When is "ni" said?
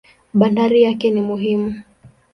1.11-1.21